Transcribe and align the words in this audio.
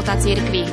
života 0.00 0.16
cirkvi. 0.16 0.64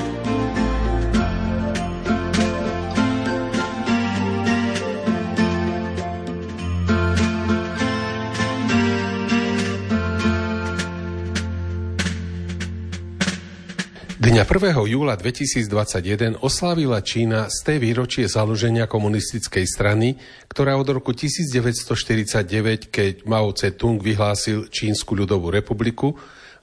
Dňa 14.18 14.44
1. 14.48 14.88
júla 14.88 15.20
2021 15.20 16.40
oslávila 16.40 17.04
Čína 17.04 17.52
z 17.52 17.58
té 17.68 17.74
výročie 17.84 18.32
založenia 18.32 18.88
komunistickej 18.88 19.68
strany, 19.68 20.16
ktorá 20.48 20.80
od 20.80 20.88
roku 20.88 21.12
1949, 21.12 22.88
keď 22.88 23.28
Mao 23.28 23.52
Tse-tung 23.52 24.00
vyhlásil 24.00 24.72
Čínsku 24.72 25.20
ľudovú 25.20 25.52
republiku, 25.52 26.16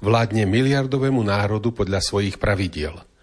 vládne 0.05 0.45
miliardovému 0.45 1.25
národu 1.25 1.73
podľa 1.73 2.05
svojich 2.05 2.37
pravidiel– 2.37 3.01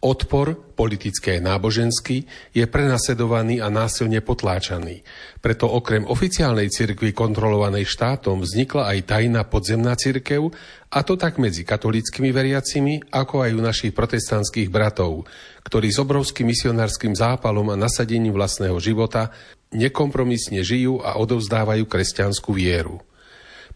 Odpor, 0.00 0.56
politický 0.56 1.36
a 1.36 1.44
náboženský, 1.44 2.24
je 2.56 2.64
prenasledovaný 2.64 3.60
a 3.60 3.68
násilne 3.68 4.24
potláčaný. 4.24 5.04
Preto 5.44 5.68
okrem 5.68 6.08
oficiálnej 6.08 6.72
cirkvi 6.72 7.12
kontrolovanej 7.12 7.84
štátom 7.84 8.40
vznikla 8.40 8.96
aj 8.96 8.98
tajná 9.04 9.44
podzemná 9.44 9.92
cirkev, 10.00 10.56
a 10.88 11.04
to 11.04 11.20
tak 11.20 11.36
medzi 11.36 11.68
katolickými 11.68 12.32
veriacimi, 12.32 13.12
ako 13.12 13.44
aj 13.44 13.50
u 13.52 13.60
našich 13.60 13.92
protestantských 13.92 14.72
bratov, 14.72 15.28
ktorí 15.68 15.92
s 15.92 16.00
obrovským 16.00 16.48
misionárskym 16.48 17.12
zápalom 17.12 17.68
a 17.68 17.76
nasadením 17.76 18.32
vlastného 18.32 18.80
života 18.80 19.28
nekompromisne 19.68 20.64
žijú 20.64 21.04
a 21.04 21.20
odovzdávajú 21.20 21.84
kresťanskú 21.84 22.56
vieru. 22.56 23.04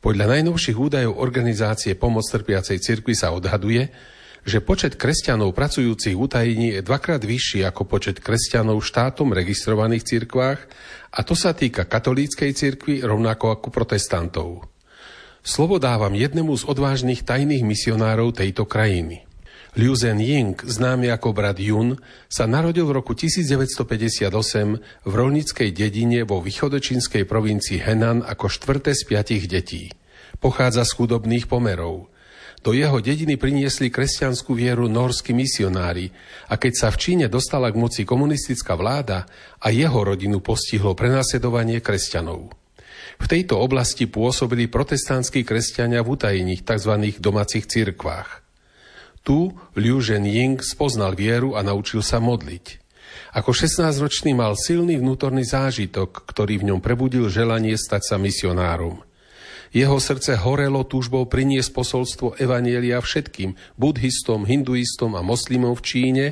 Podľa 0.05 0.37
najnovších 0.37 0.77
údajov 0.77 1.17
organizácie 1.17 1.97
Pomoc 1.97 2.29
trpiacej 2.29 2.77
cirkvi 2.77 3.17
sa 3.17 3.33
odhaduje, 3.33 3.89
že 4.45 4.61
počet 4.61 5.01
kresťanov 5.01 5.57
pracujúcich 5.57 6.13
v 6.13 6.21
utajení 6.21 6.67
je 6.77 6.85
dvakrát 6.85 7.25
vyšší 7.25 7.65
ako 7.65 7.89
počet 7.89 8.21
kresťanov 8.21 8.85
štátom 8.85 9.33
registrovaných 9.33 10.05
cirkvách 10.05 10.61
a 11.09 11.21
to 11.25 11.33
sa 11.33 11.57
týka 11.57 11.89
katolíckej 11.89 12.53
cirkvi 12.53 13.01
rovnako 13.01 13.57
ako 13.57 13.73
protestantov. 13.73 14.69
Slovo 15.41 15.81
dávam 15.81 16.13
jednému 16.13 16.53
z 16.53 16.69
odvážnych 16.69 17.25
tajných 17.25 17.65
misionárov 17.65 18.37
tejto 18.37 18.69
krajiny. 18.69 19.25
Liu 19.75 19.91
Zhen 19.99 20.23
Ying, 20.23 20.55
známy 20.63 21.11
ako 21.11 21.35
brat 21.35 21.59
Yun, 21.59 21.99
sa 22.31 22.47
narodil 22.47 22.87
v 22.87 23.03
roku 23.03 23.11
1958 23.19 24.31
v 25.03 25.13
rolnickej 25.13 25.75
dedine 25.75 26.23
vo 26.23 26.39
východočínskej 26.39 27.27
provincii 27.27 27.83
Henan 27.83 28.23
ako 28.23 28.47
štvrté 28.47 28.95
z 28.95 29.03
piatich 29.03 29.51
detí. 29.51 29.91
Pochádza 30.39 30.87
z 30.87 30.95
chudobných 30.95 31.51
pomerov– 31.51 32.07
do 32.65 32.73
jeho 32.73 32.97
dediny 32.97 33.37
priniesli 33.37 33.93
kresťanskú 33.93 34.57
vieru 34.57 34.89
norskí 34.89 35.37
misionári 35.37 36.09
a 36.49 36.57
keď 36.57 36.73
sa 36.73 36.89
v 36.89 36.97
Číne 36.97 37.27
dostala 37.29 37.69
k 37.69 37.77
moci 37.77 38.09
komunistická 38.09 38.73
vláda 38.73 39.29
a 39.61 39.69
jeho 39.69 40.01
rodinu 40.01 40.41
postihlo 40.41 40.97
prenasledovanie 40.97 41.85
kresťanov. 41.85 42.57
V 43.21 43.27
tejto 43.29 43.61
oblasti 43.61 44.09
pôsobili 44.09 44.73
protestantskí 44.73 45.45
kresťania 45.45 46.01
v 46.01 46.17
utajených 46.17 46.65
tzv. 46.65 47.21
domácich 47.21 47.69
cirkvách. 47.69 48.44
Tu 49.25 49.49
Liu 49.81 49.99
Zhenying 50.05 50.61
spoznal 50.61 51.17
vieru 51.17 51.57
a 51.57 51.65
naučil 51.65 52.05
sa 52.05 52.21
modliť. 52.21 52.85
Ako 53.33 53.57
16-ročný 53.57 54.37
mal 54.37 54.53
silný 54.53 55.01
vnútorný 55.01 55.49
zážitok, 55.49 56.29
ktorý 56.29 56.61
v 56.61 56.67
ňom 56.71 56.81
prebudil 56.85 57.33
želanie 57.33 57.75
stať 57.75 58.15
sa 58.15 58.17
misionárom. 58.21 59.01
Jeho 59.75 59.99
srdce 59.99 60.39
horelo 60.39 60.87
túžbou 60.87 61.27
priniesť 61.27 61.75
posolstvo 61.75 62.39
Evanielia 62.39 63.01
všetkým 63.03 63.59
buddhistom, 63.75 64.47
hinduistom 64.47 65.19
a 65.19 65.25
moslimom 65.25 65.75
v 65.75 65.83
Číne 65.83 66.27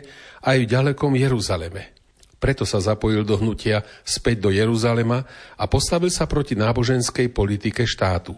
aj 0.44 0.62
v 0.62 0.70
ďalekom 0.70 1.16
Jeruzaleme. 1.18 1.90
Preto 2.38 2.62
sa 2.62 2.78
zapojil 2.78 3.24
do 3.24 3.40
hnutia 3.40 3.82
späť 4.06 4.46
do 4.46 4.50
Jeruzalema 4.52 5.26
a 5.58 5.64
postavil 5.64 6.12
sa 6.12 6.28
proti 6.28 6.54
náboženskej 6.54 7.32
politike 7.34 7.82
štátu. 7.88 8.36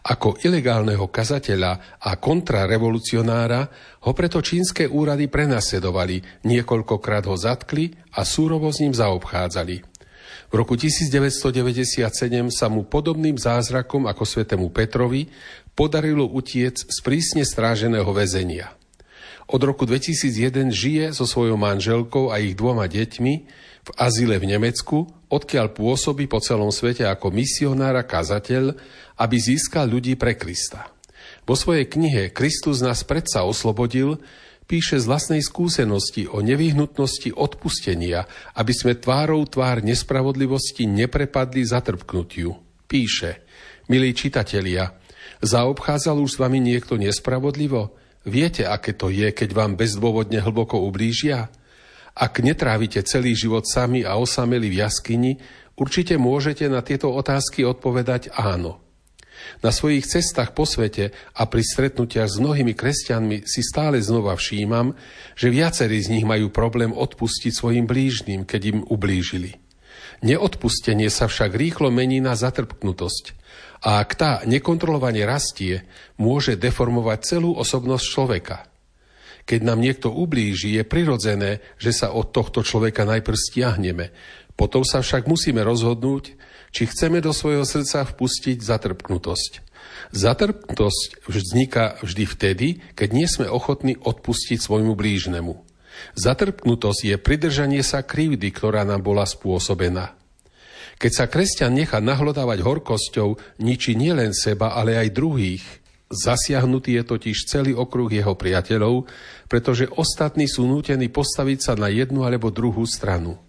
Ako 0.00 0.40
ilegálneho 0.40 1.12
kazateľa 1.12 2.00
a 2.00 2.10
kontrarevolucionára 2.16 3.68
ho 4.08 4.12
preto 4.16 4.40
čínske 4.40 4.88
úrady 4.88 5.28
prenasledovali, 5.28 6.44
niekoľkokrát 6.48 7.28
ho 7.28 7.36
zatkli 7.36 7.92
a 8.16 8.24
súrovo 8.24 8.72
s 8.72 8.80
ním 8.80 8.96
zaobchádzali– 8.96 9.76
v 10.50 10.58
roku 10.58 10.74
1997 10.74 12.10
sa 12.50 12.66
mu 12.66 12.82
podobným 12.82 13.38
zázrakom 13.38 14.10
ako 14.10 14.26
svetému 14.26 14.74
Petrovi 14.74 15.30
podarilo 15.78 16.26
utiec 16.26 16.74
z 16.74 16.98
prísne 17.06 17.46
stráženého 17.46 18.10
väzenia. 18.10 18.74
Od 19.50 19.58
roku 19.66 19.82
2001 19.82 20.70
žije 20.70 21.04
so 21.10 21.26
svojou 21.26 21.58
manželkou 21.58 22.30
a 22.30 22.38
ich 22.38 22.54
dvoma 22.54 22.86
deťmi 22.86 23.34
v 23.82 23.90
azile 23.98 24.38
v 24.38 24.46
Nemecku, 24.46 25.10
odkiaľ 25.26 25.74
pôsobí 25.74 26.30
po 26.30 26.38
celom 26.38 26.70
svete 26.70 27.02
ako 27.02 27.34
misionár 27.34 27.98
a 27.98 28.06
kazateľ, 28.06 28.78
aby 29.18 29.36
získal 29.42 29.90
ľudí 29.90 30.14
pre 30.14 30.38
Krista. 30.38 30.94
Vo 31.50 31.58
svojej 31.58 31.90
knihe 31.90 32.30
Kristus 32.30 32.78
nás 32.78 33.02
predsa 33.02 33.42
oslobodil 33.42 34.22
píše 34.70 35.02
z 35.02 35.10
vlastnej 35.10 35.42
skúsenosti 35.42 36.30
o 36.30 36.38
nevyhnutnosti 36.46 37.34
odpustenia, 37.34 38.30
aby 38.54 38.70
sme 38.70 39.02
tvárou 39.02 39.42
tvár 39.50 39.82
nespravodlivosti 39.82 40.86
neprepadli 40.86 41.66
zatrpknutiu. 41.66 42.54
Píše, 42.86 43.42
milí 43.90 44.14
čitatelia, 44.14 44.94
zaobchádzal 45.42 46.22
už 46.22 46.38
s 46.38 46.38
vami 46.38 46.62
niekto 46.62 46.94
nespravodlivo? 46.94 47.98
Viete, 48.20 48.68
aké 48.68 48.92
to 48.92 49.08
je, 49.08 49.32
keď 49.32 49.56
vám 49.56 49.80
bezdôvodne 49.80 50.44
hlboko 50.44 50.76
ublížia? 50.76 51.48
Ak 52.12 52.44
netrávite 52.44 53.00
celý 53.00 53.32
život 53.32 53.64
sami 53.64 54.04
a 54.04 54.20
osameli 54.20 54.68
v 54.68 54.84
jaskyni, 54.84 55.32
určite 55.72 56.20
môžete 56.20 56.68
na 56.68 56.84
tieto 56.84 57.08
otázky 57.08 57.64
odpovedať 57.64 58.36
áno. 58.36 58.84
Na 59.64 59.72
svojich 59.72 60.04
cestách 60.04 60.52
po 60.52 60.68
svete 60.68 61.16
a 61.32 61.48
pri 61.48 61.64
stretnutiach 61.64 62.28
s 62.28 62.36
mnohými 62.36 62.76
kresťanmi 62.76 63.48
si 63.48 63.64
stále 63.64 63.96
znova 64.04 64.36
všímam, 64.36 64.92
že 65.32 65.48
viacerí 65.48 65.96
z 65.96 66.12
nich 66.12 66.28
majú 66.28 66.52
problém 66.52 66.92
odpustiť 66.92 67.48
svojim 67.56 67.88
blížnym, 67.88 68.44
keď 68.44 68.60
im 68.76 68.78
ublížili. 68.84 69.56
Neodpustenie 70.20 71.08
sa 71.08 71.24
však 71.24 71.56
rýchlo 71.56 71.88
mení 71.88 72.20
na 72.20 72.36
zatrpknutosť 72.36 73.40
a 73.80 74.04
ak 74.04 74.10
tá 74.12 74.32
nekontrolovane 74.44 75.24
rastie, 75.24 75.88
môže 76.20 76.56
deformovať 76.60 77.18
celú 77.36 77.56
osobnosť 77.56 78.04
človeka. 78.04 78.58
Keď 79.48 79.60
nám 79.64 79.80
niekto 79.80 80.12
ublíži, 80.12 80.76
je 80.76 80.84
prirodzené, 80.84 81.64
že 81.80 81.96
sa 81.96 82.12
od 82.12 82.28
tohto 82.30 82.60
človeka 82.60 83.08
najprv 83.08 83.34
stiahneme, 83.34 84.12
potom 84.52 84.84
sa 84.84 85.00
však 85.00 85.24
musíme 85.24 85.64
rozhodnúť, 85.64 86.36
či 86.70 86.84
chceme 86.84 87.24
do 87.24 87.32
svojho 87.32 87.64
srdca 87.64 88.04
vpustiť 88.04 88.60
zatrpknutosť. 88.60 89.52
Zatrpknutosť 90.12 91.24
vzniká 91.24 91.96
vždy 92.04 92.24
vtedy, 92.28 92.68
keď 92.92 93.08
nie 93.16 93.24
sme 93.24 93.48
ochotní 93.48 93.96
odpustiť 93.96 94.60
svojmu 94.60 94.92
blížnemu. 94.92 95.56
Zatrpknutosť 96.20 97.00
je 97.08 97.16
pridržanie 97.16 97.80
sa 97.80 98.04
krivdy, 98.04 98.52
ktorá 98.52 98.84
nám 98.84 99.00
bola 99.00 99.24
spôsobená. 99.24 100.19
Keď 101.00 101.12
sa 101.16 101.32
kresťan 101.32 101.72
nechá 101.72 101.96
nahlodávať 101.96 102.60
horkosťou, 102.60 103.56
ničí 103.64 103.96
nielen 103.96 104.36
seba, 104.36 104.76
ale 104.76 105.00
aj 105.00 105.16
druhých. 105.16 105.64
Zasiahnutý 106.12 107.00
je 107.00 107.04
totiž 107.08 107.48
celý 107.48 107.72
okruh 107.72 108.12
jeho 108.12 108.36
priateľov, 108.36 109.08
pretože 109.48 109.88
ostatní 109.88 110.44
sú 110.44 110.68
nútení 110.68 111.08
postaviť 111.08 111.58
sa 111.64 111.72
na 111.72 111.88
jednu 111.88 112.28
alebo 112.28 112.52
druhú 112.52 112.84
stranu. 112.84 113.40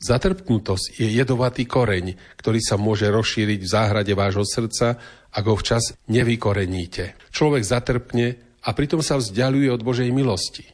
Zatrpknutosť 0.00 0.96
je 0.96 1.08
jedovatý 1.12 1.68
koreň, 1.68 2.16
ktorý 2.40 2.64
sa 2.64 2.80
môže 2.80 3.12
rozšíriť 3.12 3.60
v 3.60 3.68
záhrade 3.68 4.12
vášho 4.16 4.48
srdca, 4.48 4.96
ak 5.36 5.44
ho 5.44 5.56
včas 5.56 6.00
nevykoreníte. 6.08 7.28
Človek 7.28 7.60
zatrpne 7.60 8.26
a 8.64 8.72
pritom 8.72 9.04
sa 9.04 9.20
vzdialuje 9.20 9.68
od 9.68 9.84
Božej 9.84 10.08
milosti. 10.16 10.64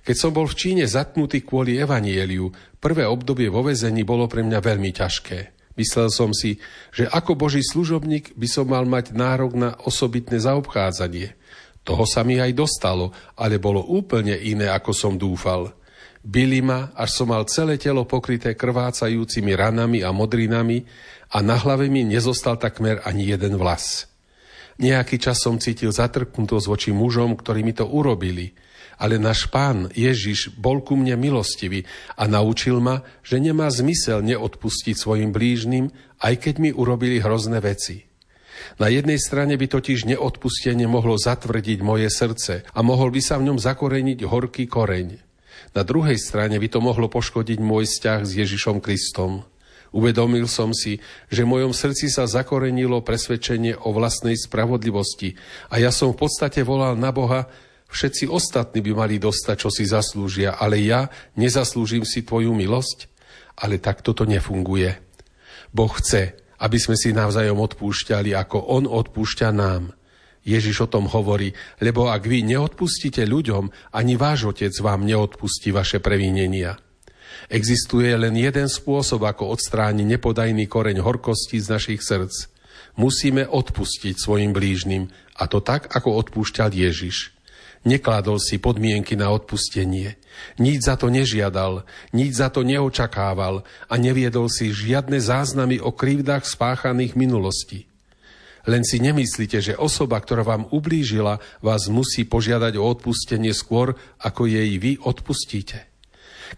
Keď 0.00 0.16
som 0.16 0.32
bol 0.32 0.48
v 0.48 0.56
Číne 0.56 0.84
zatnutý 0.88 1.44
kvôli 1.44 1.76
evanieliu, 1.76 2.48
prvé 2.80 3.04
obdobie 3.04 3.52
vo 3.52 3.60
vezení 3.60 4.00
bolo 4.00 4.24
pre 4.24 4.40
mňa 4.40 4.60
veľmi 4.64 4.90
ťažké. 4.96 5.57
Myslel 5.78 6.10
som 6.10 6.34
si, 6.34 6.58
že 6.90 7.06
ako 7.06 7.38
Boží 7.38 7.62
služobník 7.62 8.34
by 8.34 8.48
som 8.50 8.66
mal 8.66 8.82
mať 8.82 9.14
nárok 9.14 9.54
na 9.54 9.78
osobitné 9.86 10.42
zaobchádzanie. 10.42 11.38
Toho 11.86 12.02
sa 12.02 12.26
mi 12.26 12.42
aj 12.42 12.50
dostalo, 12.52 13.14
ale 13.38 13.62
bolo 13.62 13.86
úplne 13.86 14.34
iné, 14.34 14.66
ako 14.74 14.90
som 14.90 15.14
dúfal. 15.14 15.70
Byli 16.18 16.60
ma, 16.60 16.90
až 16.98 17.22
som 17.22 17.30
mal 17.30 17.46
celé 17.46 17.78
telo 17.78 18.02
pokryté 18.04 18.58
krvácajúcimi 18.58 19.54
ranami 19.54 20.02
a 20.02 20.10
modrinami 20.10 20.82
a 21.30 21.38
na 21.46 21.54
hlave 21.54 21.86
mi 21.86 22.02
nezostal 22.02 22.58
takmer 22.58 22.98
ani 23.06 23.30
jeden 23.30 23.54
vlas. 23.54 24.10
Nejaký 24.82 25.16
čas 25.22 25.38
som 25.38 25.62
cítil 25.62 25.94
zatrknutosť 25.94 26.66
voči 26.66 26.90
mužom, 26.90 27.38
ktorí 27.38 27.62
mi 27.62 27.70
to 27.70 27.86
urobili, 27.86 28.50
ale 28.98 29.16
náš 29.16 29.46
pán 29.46 29.88
Ježiš 29.94 30.52
bol 30.58 30.82
ku 30.82 30.98
mne 30.98 31.14
milostivý 31.14 31.86
a 32.18 32.26
naučil 32.26 32.82
ma, 32.82 33.06
že 33.22 33.38
nemá 33.38 33.70
zmysel 33.70 34.20
neodpustiť 34.26 34.98
svojim 34.98 35.30
blížnym, 35.30 35.94
aj 36.18 36.34
keď 36.42 36.54
mi 36.58 36.70
urobili 36.74 37.22
hrozné 37.22 37.62
veci. 37.62 38.04
Na 38.82 38.90
jednej 38.90 39.22
strane 39.22 39.54
by 39.54 39.66
totiž 39.70 40.10
neodpustenie 40.10 40.90
mohlo 40.90 41.14
zatvrdiť 41.14 41.78
moje 41.78 42.10
srdce 42.10 42.66
a 42.66 42.78
mohol 42.82 43.14
by 43.14 43.22
sa 43.22 43.38
v 43.38 43.54
ňom 43.54 43.58
zakoreniť 43.62 44.26
horký 44.26 44.66
koreň. 44.66 45.22
Na 45.78 45.86
druhej 45.86 46.18
strane 46.18 46.58
by 46.58 46.68
to 46.68 46.82
mohlo 46.82 47.06
poškodiť 47.06 47.58
môj 47.62 47.86
vzťah 47.86 48.20
s 48.26 48.30
Ježišom 48.34 48.82
Kristom. 48.82 49.46
Uvedomil 49.88 50.44
som 50.50 50.76
si, 50.76 51.00
že 51.32 51.48
v 51.48 51.52
mojom 51.56 51.72
srdci 51.72 52.12
sa 52.12 52.28
zakorenilo 52.28 53.00
presvedčenie 53.00 53.72
o 53.72 53.94
vlastnej 53.96 54.36
spravodlivosti 54.36 55.32
a 55.72 55.80
ja 55.80 55.88
som 55.88 56.12
v 56.12 56.28
podstate 56.28 56.60
volal 56.60 56.92
na 57.00 57.08
Boha, 57.08 57.48
všetci 57.88 58.28
ostatní 58.28 58.84
by 58.84 58.92
mali 59.04 59.16
dostať, 59.16 59.56
čo 59.58 59.70
si 59.72 59.88
zaslúžia, 59.88 60.56
ale 60.56 60.80
ja 60.80 61.08
nezaslúžim 61.34 62.04
si 62.04 62.22
tvoju 62.22 62.52
milosť. 62.52 63.08
Ale 63.58 63.82
takto 63.82 64.14
to 64.14 64.22
nefunguje. 64.22 64.94
Boh 65.74 65.90
chce, 65.90 66.38
aby 66.62 66.78
sme 66.78 66.94
si 66.94 67.10
navzájom 67.10 67.58
odpúšťali, 67.58 68.30
ako 68.34 68.70
On 68.70 68.84
odpúšťa 68.86 69.50
nám. 69.50 69.98
Ježiš 70.46 70.86
o 70.86 70.88
tom 70.88 71.10
hovorí, 71.10 71.52
lebo 71.82 72.08
ak 72.08 72.24
vy 72.24 72.46
neodpustíte 72.46 73.26
ľuďom, 73.26 73.68
ani 73.92 74.14
váš 74.16 74.48
Otec 74.48 74.72
vám 74.80 75.04
neodpustí 75.04 75.74
vaše 75.74 76.00
previnenia. 76.00 76.80
Existuje 77.52 78.10
len 78.16 78.32
jeden 78.34 78.66
spôsob, 78.66 79.28
ako 79.28 79.52
odstrániť 79.54 80.06
nepodajný 80.18 80.64
koreň 80.66 81.04
horkosti 81.04 81.60
z 81.60 81.66
našich 81.68 82.00
srdc. 82.00 82.48
Musíme 82.98 83.46
odpustiť 83.46 84.18
svojim 84.18 84.50
blížnym, 84.50 85.06
a 85.38 85.46
to 85.46 85.62
tak, 85.62 85.86
ako 85.94 86.18
odpúšťal 86.26 86.74
Ježiš. 86.74 87.37
Nekladol 87.86 88.42
si 88.42 88.58
podmienky 88.58 89.14
na 89.14 89.30
odpustenie. 89.30 90.18
Nič 90.58 90.86
za 90.86 90.98
to 90.98 91.10
nežiadal, 91.10 91.86
nič 92.14 92.38
za 92.38 92.50
to 92.50 92.62
neočakával 92.62 93.66
a 93.90 93.94
neviedol 93.98 94.46
si 94.50 94.70
žiadne 94.70 95.18
záznamy 95.18 95.82
o 95.82 95.94
krivdách 95.94 96.46
spáchaných 96.46 97.18
minulosti. 97.18 97.86
Len 98.68 98.84
si 98.84 99.00
nemyslíte, 99.00 99.64
že 99.64 99.80
osoba, 99.80 100.20
ktorá 100.20 100.44
vám 100.44 100.68
ublížila, 100.68 101.40
vás 101.64 101.88
musí 101.88 102.28
požiadať 102.28 102.76
o 102.76 102.84
odpustenie 102.84 103.56
skôr, 103.56 103.96
ako 104.20 104.44
jej 104.44 104.76
vy 104.76 105.00
odpustíte. 105.00 105.88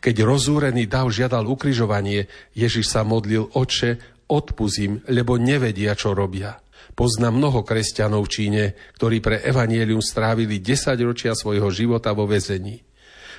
Keď 0.02 0.22
rozúrený 0.22 0.90
dav 0.90 1.10
žiadal 1.10 1.46
ukrižovanie, 1.46 2.26
Ježiš 2.54 2.94
sa 2.94 3.02
modlil, 3.06 3.50
oče, 3.54 4.22
odpuzím, 4.30 5.02
lebo 5.10 5.38
nevedia, 5.38 5.94
čo 5.98 6.14
robia. 6.14 6.58
Poznám 6.94 7.38
mnoho 7.40 7.60
kresťanov 7.64 8.26
v 8.26 8.32
Číne, 8.32 8.64
ktorí 8.98 9.22
pre 9.22 9.40
evanielium 9.40 10.02
strávili 10.04 10.58
10 10.60 10.94
ročia 11.06 11.32
svojho 11.32 11.70
života 11.72 12.12
vo 12.12 12.28
väzení. 12.28 12.82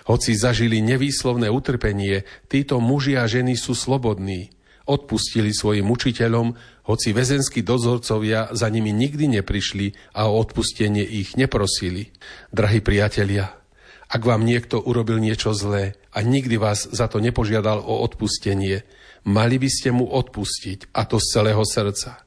Hoci 0.09 0.33
zažili 0.33 0.81
nevýslovné 0.81 1.51
utrpenie, 1.53 2.25
títo 2.49 2.81
muži 2.81 3.19
a 3.21 3.29
ženy 3.29 3.53
sú 3.53 3.77
slobodní. 3.77 4.49
Odpustili 4.89 5.53
svojim 5.53 5.85
učiteľom, 5.93 6.57
hoci 6.89 7.13
väzenskí 7.13 7.61
dozorcovia 7.61 8.49
za 8.51 8.65
nimi 8.67 8.89
nikdy 8.89 9.39
neprišli 9.39 10.17
a 10.17 10.25
o 10.25 10.41
odpustenie 10.41 11.05
ich 11.05 11.37
neprosili. 11.37 12.09
Drahí 12.49 12.81
priatelia, 12.81 13.61
ak 14.09 14.21
vám 14.25 14.43
niekto 14.43 14.81
urobil 14.81 15.21
niečo 15.21 15.53
zlé 15.53 15.95
a 16.11 16.25
nikdy 16.25 16.57
vás 16.57 16.89
za 16.89 17.05
to 17.07 17.21
nepožiadal 17.21 17.79
o 17.79 18.01
odpustenie, 18.03 18.83
mali 19.23 19.55
by 19.61 19.69
ste 19.69 19.93
mu 19.93 20.09
odpustiť, 20.09 20.91
a 20.97 21.05
to 21.05 21.21
z 21.21 21.39
celého 21.39 21.63
srdca. 21.63 22.25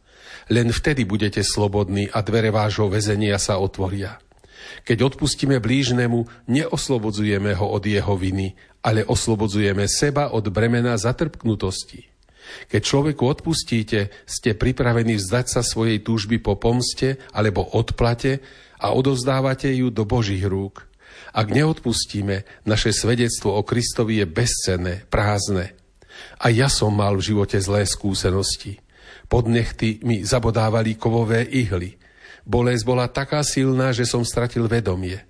Len 0.53 0.69
vtedy 0.73 1.09
budete 1.09 1.41
slobodní 1.41 2.11
a 2.13 2.21
dvere 2.21 2.53
vášho 2.53 2.91
väzenia 2.91 3.41
sa 3.41 3.57
otvoria. 3.57 4.21
Keď 4.85 5.15
odpustíme 5.15 5.61
blížnemu, 5.61 6.49
neoslobodzujeme 6.49 7.57
ho 7.57 7.67
od 7.73 7.85
jeho 7.85 8.17
viny, 8.17 8.57
ale 8.85 9.05
oslobodzujeme 9.05 9.89
seba 9.89 10.33
od 10.33 10.49
bremena 10.53 10.97
zatrpknutosti. 11.01 12.13
Keď 12.69 12.81
človeku 12.85 13.25
odpustíte, 13.25 14.13
ste 14.29 14.53
pripravení 14.53 15.17
vzdať 15.17 15.47
sa 15.49 15.61
svojej 15.65 16.05
túžby 16.05 16.45
po 16.45 16.61
pomste 16.61 17.17
alebo 17.33 17.65
odplate 17.65 18.45
a 18.77 18.93
odovzdávate 18.93 19.73
ju 19.73 19.89
do 19.89 20.05
Božích 20.05 20.45
rúk. 20.45 20.85
Ak 21.33 21.49
neodpustíme, 21.49 22.45
naše 22.69 22.93
svedectvo 22.93 23.57
o 23.57 23.65
Kristovi 23.65 24.21
je 24.21 24.27
bezcenné, 24.29 25.09
prázdne. 25.09 25.73
A 26.39 26.53
ja 26.53 26.69
som 26.69 26.93
mal 26.93 27.17
v 27.17 27.27
živote 27.33 27.59
zlé 27.59 27.89
skúsenosti. 27.89 28.84
Pod 29.29 29.49
nechty 29.49 30.01
mi 30.05 30.23
zabodávali 30.23 30.95
kovové 30.95 31.45
ihly. 31.49 31.97
Bolesť 32.45 32.85
bola 32.85 33.09
taká 33.09 33.41
silná, 33.41 33.91
že 33.91 34.05
som 34.05 34.21
stratil 34.21 34.69
vedomie. 34.69 35.25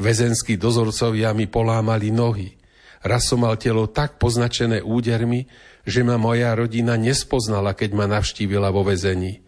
Vezenskí 0.00 0.56
dozorcovia 0.56 1.36
mi 1.36 1.44
polámali 1.44 2.08
nohy. 2.08 2.56
Raz 3.04 3.28
som 3.28 3.44
mal 3.44 3.60
telo 3.60 3.86
tak 3.86 4.16
poznačené 4.16 4.80
údermi, 4.82 5.46
že 5.86 6.02
ma 6.02 6.18
moja 6.18 6.56
rodina 6.56 6.98
nespoznala, 6.98 7.76
keď 7.76 7.90
ma 7.94 8.10
navštívila 8.10 8.72
vo 8.74 8.82
väzení. 8.82 9.44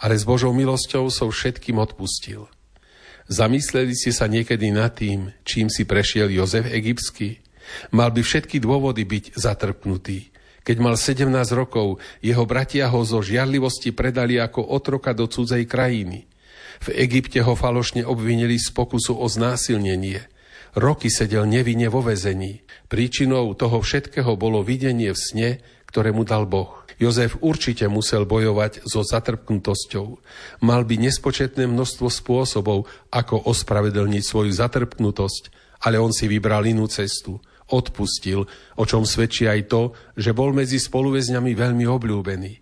Ale 0.00 0.16
s 0.16 0.24
Božou 0.24 0.56
milosťou 0.56 1.12
som 1.12 1.28
všetkým 1.28 1.76
odpustil. 1.76 2.48
Zamysleli 3.28 3.94
ste 3.94 4.10
sa 4.10 4.26
niekedy 4.26 4.74
nad 4.74 4.96
tým, 4.96 5.30
čím 5.46 5.70
si 5.70 5.86
prešiel 5.86 6.32
Jozef 6.32 6.66
Egyptský? 6.66 7.38
Mal 7.94 8.10
by 8.10 8.22
všetky 8.24 8.58
dôvody 8.58 9.06
byť 9.06 9.38
zatrpnutý. 9.38 10.31
Keď 10.62 10.76
mal 10.78 10.94
17 10.94 11.26
rokov, 11.58 11.98
jeho 12.22 12.44
bratia 12.46 12.86
ho 12.86 13.02
zo 13.02 13.18
žiarlivosti 13.18 13.90
predali 13.90 14.38
ako 14.38 14.62
otroka 14.62 15.10
do 15.10 15.26
cudzej 15.26 15.66
krajiny. 15.66 16.30
V 16.82 16.88
Egypte 16.98 17.42
ho 17.42 17.54
falošne 17.54 18.02
obvinili 18.06 18.58
z 18.58 18.70
pokusu 18.74 19.14
o 19.14 19.26
znásilnenie. 19.26 20.22
Roky 20.78 21.12
sedel 21.12 21.46
nevinne 21.46 21.86
vo 21.92 22.00
vezení. 22.00 22.64
Príčinou 22.88 23.52
toho 23.54 23.82
všetkého 23.82 24.34
bolo 24.38 24.64
videnie 24.64 25.12
v 25.12 25.18
sne, 25.18 25.50
ktoré 25.86 26.10
mu 26.14 26.24
dal 26.24 26.48
Boh. 26.48 26.82
Jozef 26.96 27.36
určite 27.42 27.84
musel 27.90 28.24
bojovať 28.24 28.86
so 28.88 29.04
zatrpknutosťou. 29.04 30.06
Mal 30.64 30.82
by 30.86 30.94
nespočetné 31.10 31.68
množstvo 31.68 32.08
spôsobov, 32.08 32.88
ako 33.10 33.50
ospravedlniť 33.50 34.22
svoju 34.22 34.52
zatrpknutosť, 34.54 35.42
ale 35.84 35.98
on 35.98 36.14
si 36.14 36.30
vybral 36.30 36.64
inú 36.64 36.86
cestu. 36.88 37.42
Odpustil, 37.72 38.44
o 38.76 38.84
čom 38.84 39.08
svedčí 39.08 39.48
aj 39.48 39.72
to, 39.72 39.82
že 40.12 40.36
bol 40.36 40.52
medzi 40.52 40.76
spoluväzňami 40.76 41.56
veľmi 41.56 41.88
obľúbený. 41.88 42.52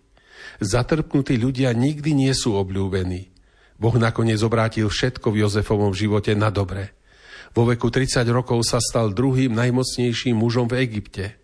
Zatrpnutí 0.63 1.35
ľudia 1.35 1.75
nikdy 1.75 2.15
nie 2.15 2.31
sú 2.31 2.55
obľúbení. 2.55 3.27
Boh 3.75 3.95
nakoniec 3.99 4.39
obrátil 4.39 4.87
všetko 4.87 5.35
v 5.35 5.43
Jozefovom 5.43 5.91
živote 5.91 6.31
na 6.31 6.47
dobre. 6.47 6.95
Vo 7.51 7.67
veku 7.67 7.91
30 7.91 8.23
rokov 8.31 8.63
sa 8.63 8.79
stal 8.79 9.11
druhým 9.11 9.51
najmocnejším 9.51 10.39
mužom 10.39 10.71
v 10.71 10.87
Egypte– 10.87 11.25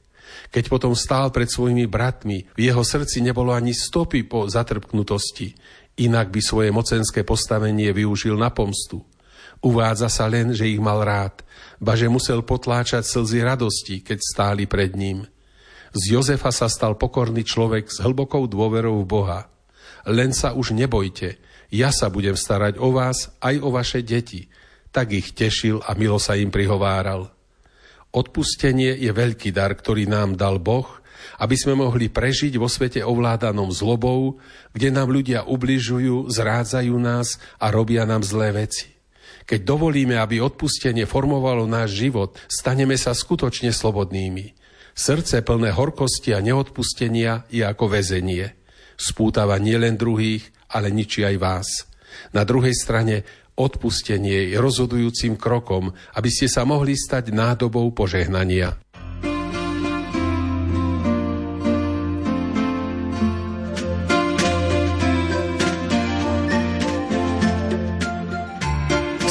keď 0.47 0.63
potom 0.71 0.93
stál 0.95 1.33
pred 1.33 1.49
svojimi 1.49 1.89
bratmi, 1.89 2.47
v 2.55 2.61
jeho 2.61 2.83
srdci 2.83 3.19
nebolo 3.19 3.51
ani 3.51 3.75
stopy 3.75 4.23
po 4.23 4.47
zatrpknutosti, 4.47 5.51
inak 6.03 6.31
by 6.31 6.39
svoje 6.39 6.69
mocenské 6.71 7.27
postavenie 7.27 7.91
využil 7.91 8.37
na 8.37 8.53
pomstu. 8.53 9.03
Uvádza 9.61 10.07
sa 10.07 10.29
len, 10.29 10.53
že 10.53 10.69
ich 10.69 10.77
mal 10.77 11.01
rád, 11.01 11.41
ba 11.81 11.97
že 11.97 12.05
musel 12.05 12.45
potláčať 12.45 13.01
slzy 13.01 13.41
radosti, 13.41 14.05
keď 14.05 14.19
stáli 14.21 14.63
pred 14.69 14.93
ním. 14.93 15.25
Z 15.97 16.13
Jozefa 16.13 16.53
sa 16.53 16.69
stal 16.69 16.93
pokorný 16.93 17.41
človek 17.41 17.89
s 17.89 18.03
hlbokou 18.03 18.45
dôverou 18.45 19.01
v 19.01 19.09
Boha. 19.09 19.39
Len 20.05 20.29
sa 20.31 20.53
už 20.53 20.77
nebojte, 20.77 21.41
ja 21.73 21.91
sa 21.91 22.07
budem 22.07 22.37
starať 22.37 22.79
o 22.79 22.95
vás 22.95 23.33
aj 23.43 23.55
o 23.59 23.69
vaše 23.73 24.05
deti. 24.05 24.47
Tak 24.93 25.11
ich 25.11 25.35
tešil 25.35 25.83
a 25.83 25.97
milo 25.99 26.15
sa 26.15 26.39
im 26.39 26.47
prihováral. 26.47 27.27
Odpustenie 28.15 28.95
je 28.95 29.11
veľký 29.11 29.51
dar, 29.51 29.75
ktorý 29.75 30.07
nám 30.07 30.39
dal 30.39 30.63
Boh, 30.63 30.87
aby 31.37 31.59
sme 31.59 31.75
mohli 31.75 32.07
prežiť 32.07 32.55
vo 32.55 32.71
svete 32.71 33.03
ovládanom 33.03 33.69
zlobou, 33.69 34.39
kde 34.71 34.89
nám 34.95 35.11
ľudia 35.11 35.43
ubližujú, 35.43 36.31
zrádzajú 36.31 36.95
nás 36.97 37.35
a 37.59 37.67
robia 37.69 38.07
nám 38.07 38.23
zlé 38.23 38.55
veci. 38.55 38.96
Keď 39.47 39.63
dovolíme, 39.63 40.19
aby 40.19 40.43
odpustenie 40.43 41.07
formovalo 41.07 41.63
náš 41.63 41.95
život, 41.95 42.35
staneme 42.51 42.99
sa 42.99 43.15
skutočne 43.15 43.71
slobodnými. 43.71 44.51
Srdce 44.91 45.39
plné 45.39 45.71
horkosti 45.71 46.35
a 46.35 46.43
neodpustenia 46.43 47.47
je 47.47 47.63
ako 47.63 47.95
väzenie. 47.95 48.59
Spútava 48.99 49.55
nielen 49.55 49.95
druhých, 49.95 50.51
ale 50.75 50.91
ničí 50.91 51.23
aj 51.23 51.35
vás. 51.39 51.67
Na 52.35 52.43
druhej 52.43 52.75
strane 52.75 53.23
Odpustenie 53.57 54.53
je 54.53 54.57
rozhodujúcim 54.61 55.33
krokom, 55.33 55.89
aby 56.13 56.29
ste 56.29 56.45
sa 56.45 56.61
mohli 56.61 56.93
stať 56.93 57.33
nádobou 57.33 57.89
požehnania. 57.89 58.77